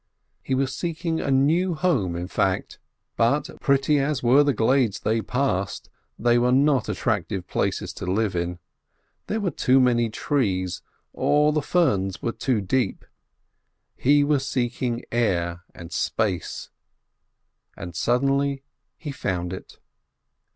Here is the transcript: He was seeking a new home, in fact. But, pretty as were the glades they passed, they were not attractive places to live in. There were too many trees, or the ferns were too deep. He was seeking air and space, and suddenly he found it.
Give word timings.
He 0.41 0.55
was 0.55 0.73
seeking 0.73 1.21
a 1.21 1.29
new 1.29 1.75
home, 1.75 2.15
in 2.15 2.27
fact. 2.27 2.79
But, 3.17 3.51
pretty 3.61 3.99
as 3.99 4.23
were 4.23 4.43
the 4.43 4.51
glades 4.51 5.01
they 5.01 5.21
passed, 5.21 5.91
they 6.17 6.39
were 6.39 6.51
not 6.51 6.89
attractive 6.89 7.47
places 7.47 7.93
to 7.99 8.07
live 8.07 8.35
in. 8.35 8.57
There 9.27 9.39
were 9.39 9.51
too 9.51 9.79
many 9.79 10.09
trees, 10.09 10.81
or 11.13 11.53
the 11.53 11.61
ferns 11.61 12.19
were 12.19 12.31
too 12.31 12.61
deep. 12.61 13.05
He 13.95 14.23
was 14.23 14.43
seeking 14.43 15.05
air 15.11 15.61
and 15.75 15.91
space, 15.91 16.69
and 17.77 17.95
suddenly 17.95 18.63
he 18.97 19.11
found 19.11 19.53
it. 19.53 19.77